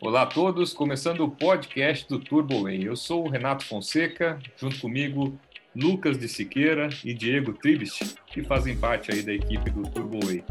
[0.00, 2.84] Olá a todos, começando o podcast do Turbo Way.
[2.84, 5.36] Eu sou o Renato Fonseca, junto comigo
[5.74, 10.44] Lucas de Siqueira e Diego Tribist, que fazem parte aí da equipe do Turbo Way.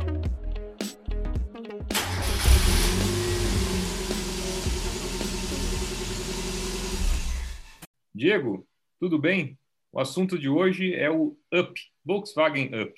[8.14, 8.68] Diego,
[9.00, 9.58] tudo bem?
[9.94, 12.94] O assunto de hoje é o Up, Volkswagen Up.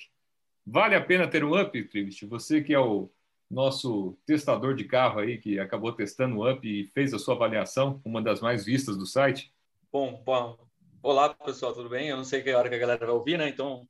[0.66, 2.26] Vale a pena ter um Up, Tribist?
[2.26, 3.08] Você que é o
[3.50, 8.00] nosso testador de carro aí, que acabou testando o Up e fez a sua avaliação,
[8.04, 9.52] uma das mais vistas do site.
[9.92, 10.70] Bom, bom
[11.02, 12.08] olá pessoal, tudo bem?
[12.08, 13.48] Eu não sei que hora que a galera vai ouvir, né?
[13.48, 13.88] Então,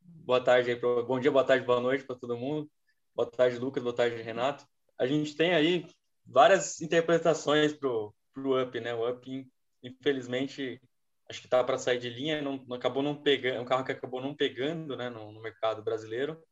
[0.00, 2.70] boa tarde aí, bom dia, boa tarde, boa noite para todo mundo.
[3.14, 4.66] Boa tarde, Lucas, boa tarde, Renato.
[4.98, 5.86] A gente tem aí
[6.24, 8.94] várias interpretações pro, pro Up, né?
[8.94, 9.48] O Up,
[9.82, 10.80] infelizmente,
[11.28, 13.84] acho que tá para sair de linha, não, não, acabou não pegando, é um carro
[13.84, 16.42] que acabou não pegando, né, no, no mercado brasileiro.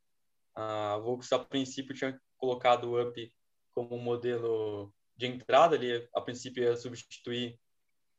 [0.54, 3.32] A Volkswagen, a princípio, tinha colocado o Up
[3.72, 7.58] como modelo de entrada, ele a princípio ia substituir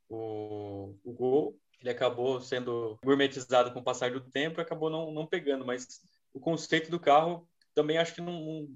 [0.09, 5.11] o, o Gol, ele acabou sendo gourmetizado com o passar do tempo e acabou não,
[5.11, 6.01] não pegando, mas
[6.33, 8.67] o conceito do carro também acho que não,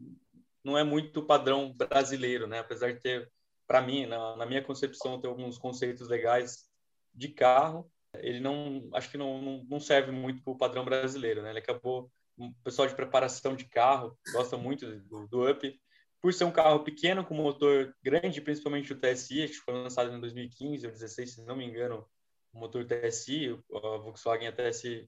[0.63, 2.59] não é muito padrão brasileiro, né?
[2.59, 3.31] Apesar de ter,
[3.65, 6.69] para mim, na, na, minha concepção, ter alguns conceitos legais
[7.13, 11.51] de carro, ele não, acho que não, não serve muito para o padrão brasileiro, né?
[11.51, 15.79] Ele acabou o pessoal de preparação de carro gosta muito do, do Up,
[16.21, 20.19] por ser um carro pequeno com motor grande, principalmente o TSI, que foi lançado em
[20.19, 22.05] 2015 ou 2016, se não me engano,
[22.53, 25.07] o motor TSI, a Volkswagen até se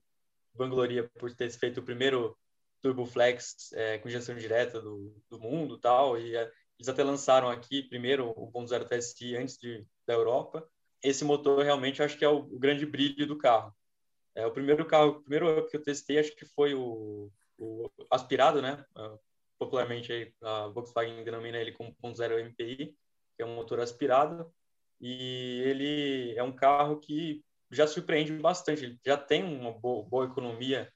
[0.54, 2.36] vangloria por ter feito o primeiro
[2.80, 7.48] Turbo Flex é, com injeção direta do, do mundo tal, e é, eles até lançaram
[7.48, 10.66] aqui primeiro o 1.0 TSI antes de, da Europa.
[11.02, 13.74] Esse motor realmente eu acho que é o, o grande brilho do carro.
[14.34, 17.90] É, o primeiro carro, o primeiro Up que eu testei, acho que foi o, o
[18.10, 18.84] aspirado, né?
[18.96, 19.18] Uh,
[19.58, 22.96] popularmente aí, a Volkswagen denomina ele como 1.0 MPI,
[23.36, 24.52] que é um motor aspirado,
[25.00, 28.84] e ele é um carro que já surpreende bastante.
[28.84, 30.92] Ele já tem uma boa, boa economia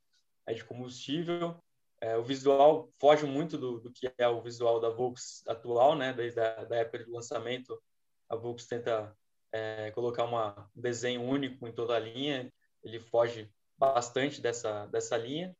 [0.48, 1.62] de combustível.
[2.00, 6.12] É, o visual foge muito do, do, que é o visual da Volks atual, né?
[6.12, 7.80] Desde a da época do lançamento,
[8.28, 9.16] a Volks tenta
[9.52, 12.52] é, colocar uma, um desenho único em toda a linha
[12.86, 15.54] ele foge bastante dessa, dessa linha,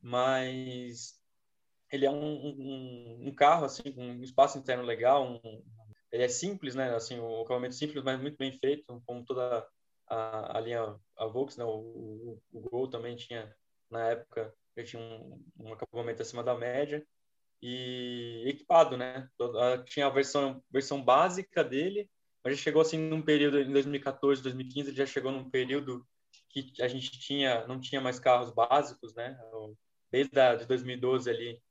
[0.00, 1.20] mas
[1.90, 5.62] ele é um, um, um carro assim com um espaço interno legal, um,
[6.12, 6.94] ele é simples, né?
[6.94, 9.66] Assim, o acabamento simples, mas muito bem feito, como toda
[10.06, 11.64] a, a linha a Volks, né?
[11.64, 13.54] O, o, Gol também tinha
[13.90, 17.04] na época ele tinha um, um acabamento acima da média
[17.60, 19.28] e equipado, né?
[19.86, 22.08] Tinha a versão versão básica dele,
[22.44, 26.06] mas já chegou assim num período em 2014, 2015, ele já chegou num período
[26.48, 29.38] que a gente tinha não tinha mais carros básicos, né?
[30.10, 31.62] Desde a, de 2012 ali,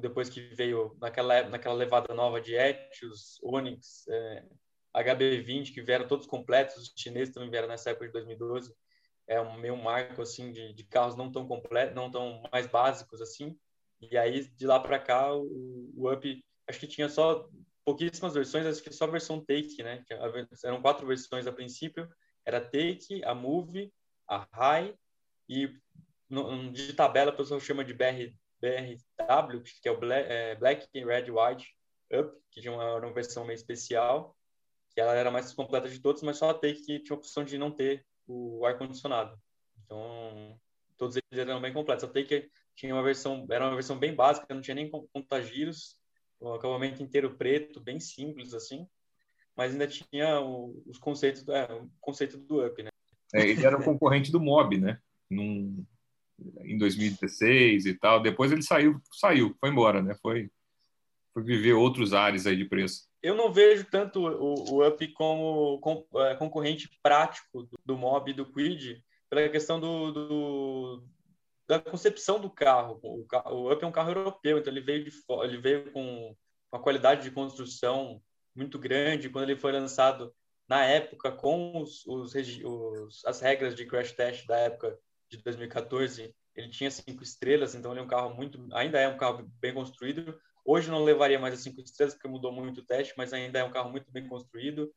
[0.00, 4.44] depois que veio naquela naquela levada nova de Etios, Onix, é,
[4.94, 8.74] HB20 que vieram todos completos, os chineses também vieram nessa época de 2012.
[9.26, 13.22] É um meio marco assim de, de carros não tão completos, não tão mais básicos
[13.22, 13.58] assim.
[14.00, 17.48] E aí de lá para cá o, o Up acho que tinha só
[17.84, 20.02] pouquíssimas versões, acho que só a versão Take, né?
[20.64, 22.08] Eram quatro versões a princípio.
[22.44, 23.92] Era Take, a Move,
[24.28, 24.94] a High
[25.48, 25.68] e
[26.28, 30.88] no, de tabela a pessoa chama de BR, BRW, que é o Black, é, Black
[31.04, 31.68] Red White
[32.12, 34.36] Up, que tinha uma, uma versão meio especial,
[34.90, 37.44] que ela era mais completa de todos, mas só a Take que tinha a opção
[37.44, 39.38] de não ter o ar-condicionado.
[39.84, 40.58] Então,
[40.96, 42.04] todos eles eram bem completos.
[42.04, 45.98] A Take tinha uma versão, era uma versão bem básica, não tinha nem contagiros,
[46.40, 48.88] o acabamento inteiro preto, bem simples assim,
[49.56, 52.90] mas ainda tinha o, os conceitos, é, o conceito do Up, né?
[53.34, 54.98] É, ele era o concorrente do Mob, né?
[55.28, 55.84] Num,
[56.60, 58.22] em 2016 e tal.
[58.22, 60.14] Depois ele saiu, saiu, foi embora, né?
[60.22, 60.48] Foi,
[61.32, 63.08] foi viver outros ares aí de preço.
[63.20, 68.30] Eu não vejo tanto o, o Up como com, é, concorrente prático do, do Mob
[68.30, 71.04] e do Quid pela questão do, do,
[71.66, 73.00] da concepção do carro.
[73.02, 75.10] O, o Up é um carro europeu, então ele veio, de,
[75.42, 76.36] ele veio com
[76.70, 78.22] uma qualidade de construção
[78.54, 79.28] muito grande.
[79.28, 80.32] Quando ele foi lançado
[80.68, 84.98] na época, com os, os, os, as regras de crash test da época
[85.30, 89.16] de 2014, ele tinha cinco estrelas, então ele é um carro muito, ainda é um
[89.16, 90.38] carro bem construído.
[90.64, 93.64] Hoje não levaria mais as cinco estrelas porque mudou muito o teste, mas ainda é
[93.64, 94.90] um carro muito bem construído.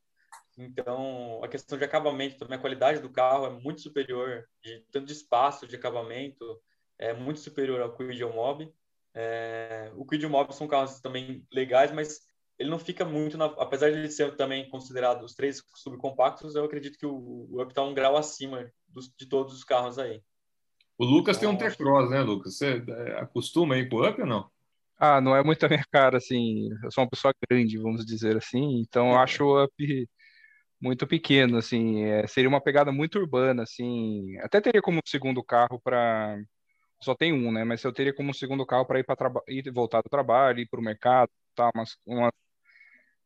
[0.58, 5.06] Então, a questão de acabamento também, a qualidade do carro é muito superior, de tanto
[5.06, 6.60] de espaço, de acabamento,
[6.98, 8.74] é muito superior ao Quid e ao Mob.
[9.14, 12.22] É, o Quid e o Mob são carros também legais, mas
[12.58, 16.66] ele não fica muito, na, apesar de ele ser também considerado os três subcompactos, eu
[16.66, 20.22] acredito que o, o Up está um grau acima dos, de todos os carros aí.
[20.98, 22.58] O Lucas então, tem um T-Cross, né, Lucas?
[22.58, 24.50] Você é, acostuma aí com o Up ou não?
[25.00, 26.70] Ah, não é muito a minha cara, assim.
[26.84, 28.80] Eu sou uma pessoa grande, vamos dizer assim.
[28.82, 30.10] Então, eu acho o Up
[30.82, 32.04] muito pequeno, assim.
[32.04, 34.38] É, seria uma pegada muito urbana, assim.
[34.40, 36.40] Até teria como segundo carro para.
[37.00, 37.64] Só tem um, né?
[37.64, 39.44] Mas eu teria como segundo carro para ir para traba...
[39.48, 41.70] ir voltar do trabalho, ir para o mercado, tá?
[41.76, 42.32] Umas, uma...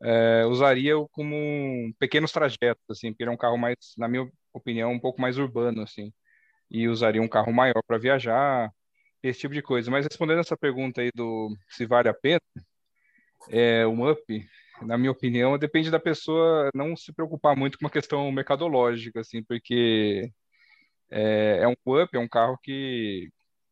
[0.04, 4.92] É, usaria como pequenos trajetos, assim, porque ele é um carro mais, na minha opinião,
[4.92, 6.12] um pouco mais urbano, assim.
[6.70, 8.72] E usaria um carro maior para viajar
[9.24, 9.92] esse tipo de coisa.
[9.92, 12.42] Mas respondendo essa pergunta aí do se vale a pena,
[13.50, 14.24] é, um up,
[14.84, 19.44] na minha opinião, depende da pessoa não se preocupar muito com uma questão mercadológica, assim,
[19.44, 20.32] porque
[21.10, 23.30] é, é um up, é um carro que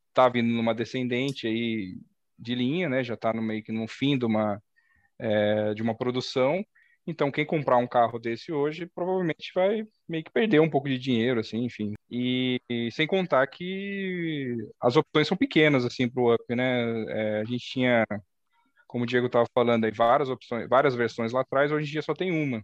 [0.10, 1.98] está vindo numa descendente aí
[2.38, 3.04] de linha, né?
[3.04, 4.62] Já está no meio que no fim de uma
[5.20, 6.64] é, de uma produção
[7.10, 11.00] então, quem comprar um carro desse hoje provavelmente vai meio que perder um pouco de
[11.00, 11.94] dinheiro, assim, enfim.
[12.10, 17.04] E, e sem contar que as opções são pequenas, assim, para o Up, né?
[17.10, 18.06] É, a gente tinha,
[18.88, 22.02] como o Diego estava falando, aí, várias opções, várias versões lá atrás, hoje em dia
[22.04, 22.64] só tem uma.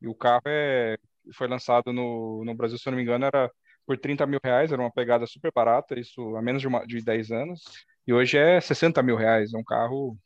[0.00, 0.96] E o carro é,
[1.34, 3.50] foi lançado no, no Brasil, se eu não me engano, era
[3.86, 7.02] por 30 mil reais, era uma pegada super barata, isso há menos de, uma, de
[7.04, 7.62] 10 anos.
[8.06, 10.16] E hoje é 60 mil reais, é um carro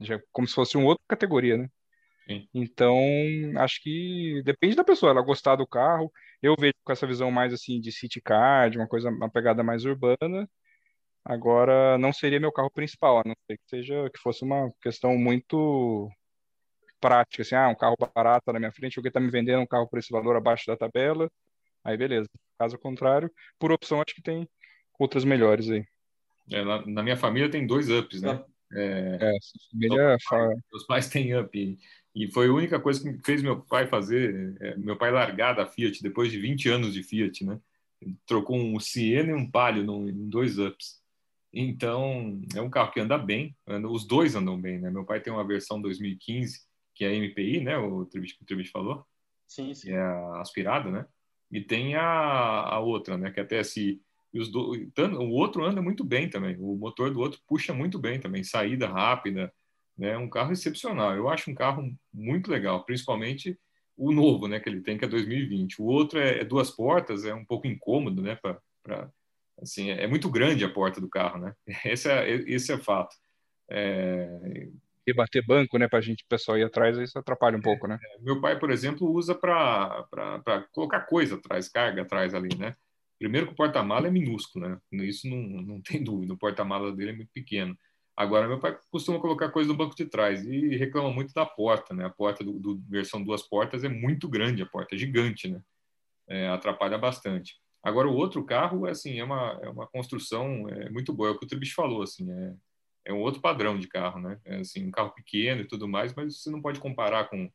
[0.00, 1.68] já, como se fosse uma outra categoria, né?
[2.26, 2.48] Sim.
[2.54, 2.98] Então,
[3.58, 6.10] acho que depende da pessoa, ela gostar do carro.
[6.42, 9.62] Eu vejo com essa visão mais assim de city car, de uma coisa, uma pegada
[9.62, 10.48] mais urbana.
[11.24, 15.16] Agora, não seria meu carro principal, a não ser que seja que fosse uma questão
[15.16, 16.10] muito
[17.00, 19.88] prática, assim, ah, um carro barato na minha frente, alguém está me vendendo um carro
[19.88, 21.30] por esse valor abaixo da tabela,
[21.82, 22.28] aí beleza.
[22.58, 24.48] Caso contrário, por opção, acho que tem
[24.98, 25.84] outras melhores aí.
[26.50, 28.42] É, na, na, minha família tem dois ups, né?
[28.72, 29.32] É, é
[29.70, 30.16] família...
[30.72, 31.78] Os pais têm up.
[32.14, 35.66] E foi a única coisa que fez meu pai fazer, é, meu pai largar da
[35.66, 37.60] Fiat depois de 20 anos de Fiat, né?
[38.00, 41.02] Ele trocou um Siena e um Palio em dois ups.
[41.52, 44.90] Então, é um carro que anda bem, anda, os dois andam bem, né?
[44.90, 46.60] Meu pai tem uma versão 2015,
[46.94, 47.78] que é a MPI, né?
[47.78, 49.04] O Tribit que o Tribit falou.
[49.46, 49.88] Sim, sim.
[49.88, 51.06] Que é a aspirada, né?
[51.50, 53.30] E tem a, a outra, né?
[53.30, 54.00] Que até se
[54.34, 56.56] e os do, o outro anda muito bem também.
[56.58, 59.52] O motor do outro puxa muito bem também, saída rápida,
[59.96, 60.18] né?
[60.18, 61.14] Um carro excepcional.
[61.14, 63.56] Eu acho um carro muito legal, principalmente
[63.96, 64.58] o novo, né?
[64.58, 65.80] Que ele tem que é 2020.
[65.80, 68.36] O outro é, é duas portas, é um pouco incômodo, né?
[68.82, 69.08] Para
[69.62, 71.54] assim, é, é muito grande a porta do carro, né?
[71.84, 73.14] Esse é esse é fato.
[73.70, 74.68] É...
[75.06, 75.86] E bater banco, né?
[75.86, 78.00] Para a gente, pessoal ir atrás, isso atrapalha um pouco, né?
[78.02, 80.08] É, meu pai, por exemplo, usa para
[80.72, 82.74] colocar coisa atrás, carga atrás ali, né?
[83.18, 84.78] Primeiro que o porta-mala é minúsculo, né?
[85.04, 86.34] Isso não, não tem dúvida.
[86.34, 87.76] O porta-mala dele é muito pequeno.
[88.16, 91.92] Agora, meu pai costuma colocar coisa no banco de trás e reclama muito da porta,
[91.92, 92.04] né?
[92.04, 95.60] A porta do, do versão duas portas é muito grande, a porta é gigante, né?
[96.28, 97.56] É, atrapalha bastante.
[97.82, 101.38] Agora, o outro carro, assim, é uma, é uma construção é, muito boa, é o
[101.38, 102.54] que o Tribis falou, assim, é,
[103.06, 104.40] é um outro padrão de carro, né?
[104.44, 107.50] É, assim, um carro pequeno e tudo mais, mas você não pode comparar com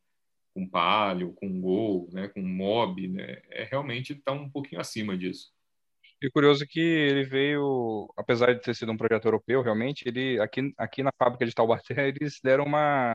[0.60, 2.28] com Palio, com Gol, né?
[2.28, 3.42] Com Mob, né?
[3.50, 5.52] É realmente está um pouquinho acima disso.
[6.22, 10.74] E curioso que ele veio, apesar de ter sido um projeto europeu, realmente, ele aqui,
[10.78, 13.14] aqui na fábrica de Taubaté eles deram uma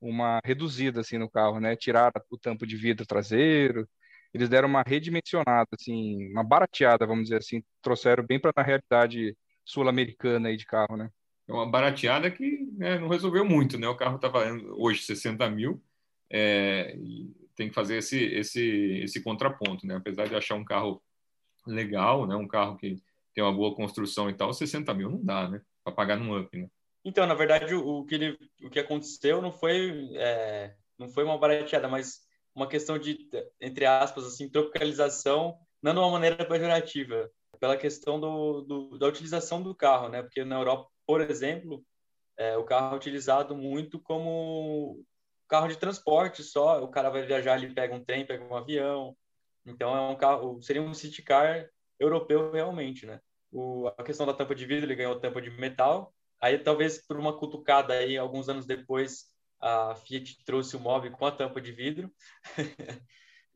[0.00, 1.74] uma reduzida assim no carro, né?
[1.76, 3.88] Tiraram o tampo de vidro traseiro,
[4.32, 9.36] eles deram uma redimensionada assim, uma barateada, vamos dizer assim, trouxeram bem para a realidade
[9.64, 11.10] sul-americana aí de carro, né?
[11.48, 13.88] É uma barateada que né, não resolveu muito, né?
[13.88, 15.82] O carro está valendo hoje 60 mil,
[16.30, 16.96] é,
[17.54, 19.96] tem que fazer esse, esse, esse contraponto, né?
[19.96, 21.02] Apesar de achar um carro
[21.66, 22.36] legal, né?
[22.36, 22.96] Um carro que
[23.34, 25.60] tem uma boa construção e tal, 60 mil não dá, né?
[25.84, 26.68] Para pagar num up, né?
[27.04, 31.38] Então, na verdade, o, que, ele, o que aconteceu não foi, é, não foi uma
[31.38, 32.20] barateada, mas
[32.54, 33.28] uma questão de,
[33.60, 37.30] entre aspas, assim, tropicalização, não de uma maneira pejorativa,
[37.60, 40.22] pela questão do, do, da utilização do carro, né?
[40.22, 41.84] Porque na Europa, por exemplo,
[42.36, 45.04] é, o carro é utilizado muito como
[45.48, 49.16] carro de transporte só, o cara vai viajar, ele pega um trem, pega um avião,
[49.64, 53.20] então é um carro, seria um city car europeu realmente, né?
[53.50, 56.12] O, a questão da tampa de vidro, ele ganhou tampa de metal.
[56.40, 59.26] Aí talvez por uma cutucada aí, alguns anos depois,
[59.60, 62.12] a Fiat trouxe o Mobi com a tampa de vidro.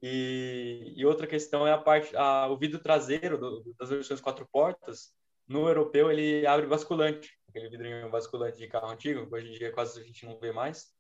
[0.02, 4.48] e, e, outra questão é a parte, a, o vidro traseiro do, das versões quatro
[4.50, 5.12] portas.
[5.46, 10.00] No europeu ele abre basculante, aquele vidrinho basculante de carro antigo, hoje em dia quase
[10.00, 10.94] a gente não vê mais.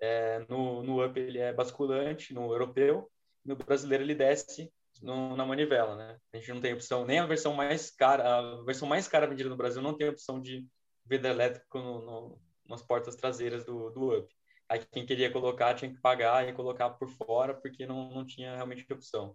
[0.00, 3.10] É, no, no Up ele é basculante, no europeu
[3.48, 4.70] no brasileiro ele desce
[5.02, 6.18] no, na manivela, né?
[6.32, 9.48] A gente não tem opção, nem a versão mais cara, a versão mais cara vendida
[9.48, 10.66] no Brasil não tem opção de
[11.06, 14.34] vidro elétrico no, no, nas portas traseiras do, do Up.
[14.68, 18.54] Aí quem queria colocar tinha que pagar e colocar por fora, porque não, não tinha
[18.54, 19.34] realmente opção.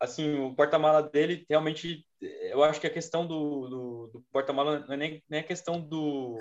[0.00, 4.94] Assim, o porta-mala dele realmente eu acho que a questão do, do, do porta-mala não
[4.94, 6.36] é nem, nem a questão do,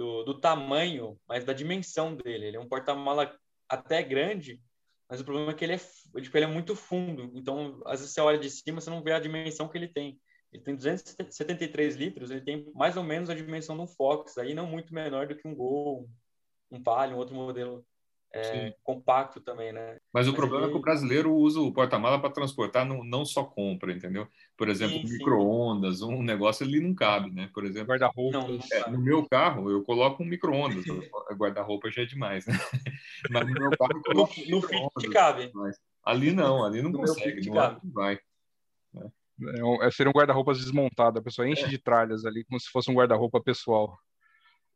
[0.00, 2.46] do, do, tamanho, mas da dimensão dele.
[2.46, 3.36] Ele é um porta-mala
[3.68, 4.58] até grande,
[5.06, 5.78] mas o problema é que ele é,
[6.22, 7.30] tipo, ele é muito fundo.
[7.34, 10.18] Então, às vezes você olha de cima, você não vê a dimensão que ele tem.
[10.50, 14.54] Ele tem 273 litros, ele tem mais ou menos a dimensão de um Fox, aí
[14.54, 16.08] não muito menor do que um Gol,
[16.70, 17.84] um Palio, um outro modelo
[18.32, 19.99] é, compacto também, né?
[20.12, 20.70] Mas o Mas problema ele...
[20.70, 24.26] é que o brasileiro usa o porta-mala para transportar, não, não só compra, entendeu?
[24.56, 27.48] Por exemplo, micro-ondas, um negócio ali não cabe, né?
[27.54, 28.38] Por exemplo, guarda-roupa.
[28.72, 30.84] É, no meu carro, eu coloco um micro-ondas.
[31.38, 32.54] guarda-roupa já é demais, né?
[33.30, 35.52] Mas no meu carro, eu coloco no, um no fit cabe.
[36.04, 37.80] Ali não, ali não no consegue, não cabe.
[37.84, 38.18] vai.
[38.92, 39.10] Né?
[39.42, 41.68] É, é, seria um guarda-roupas desmontado, a pessoa enche é.
[41.68, 43.96] de tralhas ali, como se fosse um guarda-roupa pessoal.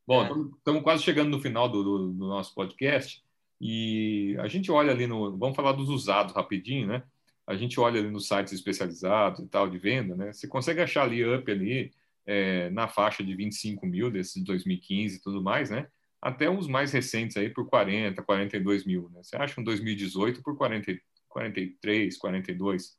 [0.06, 3.24] Bom, estamos quase chegando no final do, do, do nosso podcast.
[3.60, 5.36] E a gente olha ali no.
[5.36, 7.02] Vamos falar dos usados rapidinho, né?
[7.46, 10.32] A gente olha ali nos sites especializados e tal, de venda, né?
[10.32, 11.92] Você consegue achar ali up ali
[12.26, 15.88] é, na faixa de 25 mil desses de 2015 e tudo mais, né?
[16.20, 19.22] Até uns mais recentes aí por 40, 42 mil, né?
[19.22, 22.96] Você acha um 2018 por 40, 43, 42,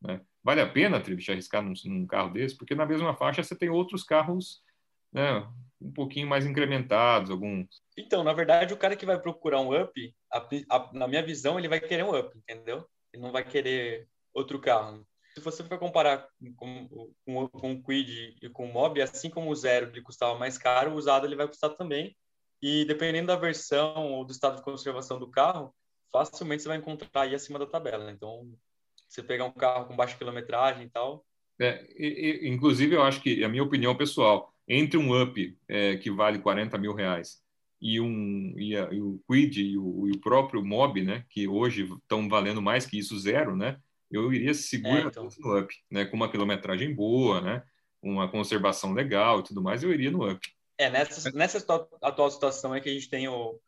[0.00, 0.20] né?
[0.44, 2.56] Vale a pena, Trivich, arriscar num, num carro desse?
[2.56, 4.62] Porque na mesma faixa você tem outros carros
[5.12, 5.46] né,
[5.80, 7.66] um pouquinho mais incrementados, alguns.
[7.96, 11.58] Então, na verdade, o cara que vai procurar um up, a, a, na minha visão,
[11.58, 12.86] ele vai querer um up, entendeu?
[13.12, 15.06] Ele não vai querer outro carro.
[15.34, 16.88] Se você for comparar com,
[17.24, 20.58] com, com o Quid e com o Mob, assim como o Zero ele custava mais
[20.58, 22.16] caro, o usado ele vai custar também.
[22.60, 25.72] E dependendo da versão ou do estado de conservação do carro,
[26.12, 28.10] facilmente você vai encontrar aí acima da tabela.
[28.10, 28.52] Então,
[29.08, 31.24] você pegar um carro com baixa quilometragem e tal.
[31.60, 35.96] É, e, e, inclusive, eu acho que, a minha opinião pessoal, entre um up é,
[35.96, 37.42] que vale 40 mil reais
[37.80, 41.46] e, um, e, a, e o Quid e o, e o, próprio Mob, né, que
[41.46, 43.78] hoje estão valendo mais que isso zero, né,
[44.10, 45.28] eu iria segurar é, então.
[45.38, 47.62] no up, né, com uma quilometragem boa, né,
[48.02, 50.46] uma conservação legal e tudo mais, eu iria no up.
[50.76, 51.58] É, nessa, nessa
[52.02, 53.58] atual situação é que a gente tem o,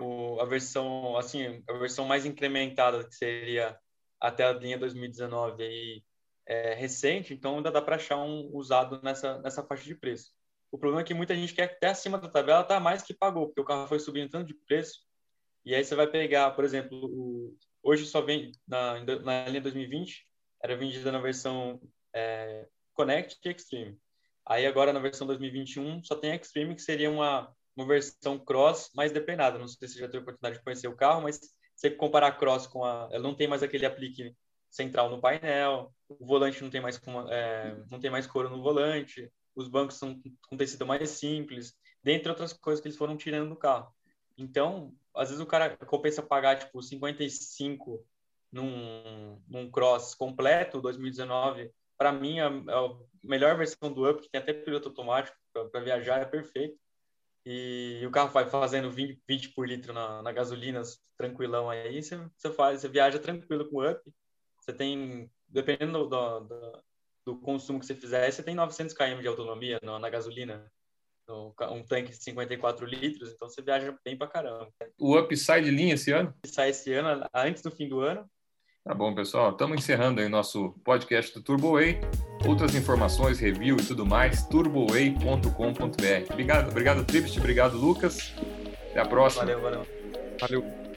[0.00, 3.78] o, a versão, assim, a versão mais incrementada, que seria
[4.20, 6.02] até a linha 2019 aí,
[6.46, 10.32] é, recente, então ainda dá para achar um usado nessa, nessa faixa de preço.
[10.70, 13.46] O problema é que muita gente quer até acima da tabela tá mais que pagou,
[13.46, 15.00] porque o carro foi subindo tanto de preço.
[15.64, 20.26] E aí você vai pegar, por exemplo, o, hoje só vem na, na linha 2020,
[20.62, 21.80] era vendida na versão
[22.14, 23.98] é, Connect e Extreme.
[24.46, 29.12] Aí agora na versão 2021 só tem Extreme, que seria uma, uma versão Cross mais
[29.12, 29.58] depenada.
[29.58, 31.38] Não sei se você já teve a oportunidade de conhecer o carro, mas
[31.74, 33.08] você comparar Cross com a...
[33.12, 34.34] Ela não tem mais aquele aplique
[34.70, 39.30] central no painel, o volante não tem mais, é, não tem mais couro no volante,
[39.58, 43.56] os bancos são com tecido mais simples, dentre outras coisas que eles foram tirando do
[43.56, 43.92] carro.
[44.36, 48.06] Então, às vezes o cara compensa pagar tipo 55
[48.52, 51.72] num, num cross completo 2019.
[51.96, 56.20] Para mim, a, a, melhor versão do Up, que tem até piloto automático para viajar,
[56.20, 56.78] é perfeito.
[57.44, 60.82] E, o carro vai fazendo 20, 20 por litro na, na gasolina,
[61.16, 64.00] tranquilão aí, você, faz, você viaja tranquilo com o Up.
[64.60, 66.82] Você tem, dependendo do, do,
[67.28, 70.64] do consumo que você fizer, você tem 900 km de autonomia na, na gasolina,
[71.28, 74.70] no, um tanque de 54 litros, então você viaja bem pra caramba.
[74.98, 76.34] O Up sai de linha esse ano?
[76.46, 78.24] Sai esse ano, antes do fim do ano.
[78.82, 79.50] Tá bom, pessoal.
[79.50, 82.00] Estamos encerrando aí o nosso podcast do TurboWay.
[82.46, 86.32] Outras informações, review e tudo mais, turboway.com.br.
[86.32, 88.32] Obrigado, obrigado, Tripst, obrigado, Lucas.
[88.90, 89.44] Até a próxima.
[89.44, 89.86] Valeu, valeu.
[90.40, 90.87] Valeu.